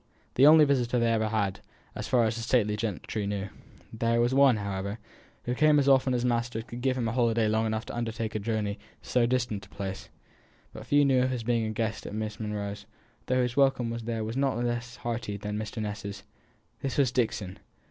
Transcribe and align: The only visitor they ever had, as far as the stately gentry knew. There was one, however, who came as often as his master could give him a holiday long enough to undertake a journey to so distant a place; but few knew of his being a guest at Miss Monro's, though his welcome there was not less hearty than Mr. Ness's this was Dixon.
The 0.33 0.47
only 0.47 0.65
visitor 0.65 0.97
they 0.97 1.13
ever 1.13 1.27
had, 1.29 1.59
as 1.93 2.07
far 2.07 2.23
as 2.25 2.35
the 2.35 2.41
stately 2.41 2.75
gentry 2.75 3.27
knew. 3.27 3.49
There 3.93 4.19
was 4.19 4.33
one, 4.33 4.57
however, 4.57 4.97
who 5.43 5.53
came 5.53 5.77
as 5.77 5.87
often 5.87 6.15
as 6.15 6.23
his 6.23 6.27
master 6.27 6.63
could 6.63 6.81
give 6.81 6.97
him 6.97 7.07
a 7.07 7.11
holiday 7.11 7.47
long 7.47 7.67
enough 7.67 7.85
to 7.85 7.95
undertake 7.95 8.33
a 8.33 8.39
journey 8.39 8.79
to 9.03 9.07
so 9.09 9.25
distant 9.27 9.67
a 9.67 9.69
place; 9.69 10.09
but 10.73 10.87
few 10.87 11.05
knew 11.05 11.21
of 11.21 11.29
his 11.29 11.43
being 11.43 11.67
a 11.67 11.69
guest 11.69 12.07
at 12.07 12.15
Miss 12.15 12.39
Monro's, 12.39 12.87
though 13.27 13.43
his 13.43 13.55
welcome 13.55 13.95
there 13.95 14.23
was 14.23 14.35
not 14.35 14.57
less 14.57 14.95
hearty 14.95 15.37
than 15.37 15.55
Mr. 15.55 15.79
Ness's 15.79 16.23
this 16.81 16.97
was 16.97 17.11
Dixon. 17.11 17.59